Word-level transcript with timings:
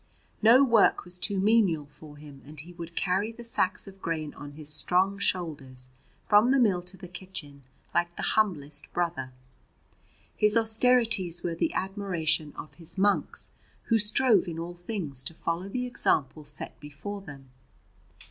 No 0.41 0.63
work 0.63 1.05
was 1.05 1.19
too 1.19 1.39
menial 1.39 1.85
for 1.85 2.17
him, 2.17 2.41
and 2.43 2.59
he 2.59 2.73
would 2.73 2.95
carry 2.95 3.31
the 3.31 3.43
sacks 3.43 3.85
of 3.85 4.01
grain 4.01 4.33
on 4.33 4.53
his 4.53 4.67
strong 4.67 5.19
shoulders 5.19 5.89
from 6.27 6.49
the 6.49 6.57
mill 6.57 6.81
to 6.81 6.97
the 6.97 7.07
kitchen 7.07 7.61
like 7.93 8.15
the 8.15 8.23
humblest 8.33 8.91
brother. 8.93 9.31
His 10.35 10.57
austerities 10.57 11.43
were 11.43 11.53
the 11.53 11.71
admiration 11.75 12.51
of 12.55 12.73
his 12.73 12.97
monks, 12.97 13.51
who 13.83 13.99
strove 13.99 14.47
in 14.47 14.57
all 14.57 14.79
things 14.87 15.23
to 15.25 15.35
follow 15.35 15.69
the 15.69 15.85
example 15.85 16.45
set 16.45 16.79
before 16.79 17.21
them. 17.21 17.51